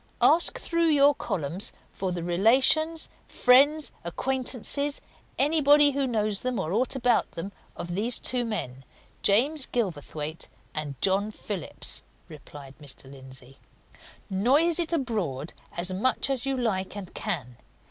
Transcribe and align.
"Ask 0.23 0.57
through 0.59 0.87
your 0.87 1.13
columns 1.13 1.71
for 1.91 2.11
the 2.11 2.23
relations, 2.23 3.07
friends, 3.27 3.91
acquaintances, 4.03 4.99
anybody 5.37 5.91
who 5.91 6.07
knows 6.07 6.41
them 6.41 6.59
or 6.59 6.71
aught 6.73 6.95
about 6.95 7.29
them, 7.33 7.51
of 7.75 7.93
these 7.93 8.17
two 8.17 8.43
men, 8.43 8.83
James 9.21 9.67
Gilverthwaite 9.67 10.47
and 10.73 10.99
John 11.01 11.29
Phillips," 11.29 12.01
replied 12.27 12.73
Mr. 12.81 13.11
Lindsey. 13.11 13.59
"Noise 14.27 14.79
it 14.79 14.91
abroad 14.91 15.53
as 15.77 15.93
much 15.93 16.31
as 16.31 16.47
you 16.47 16.57
like 16.57 16.97
and 16.97 17.13
can! 17.13 17.57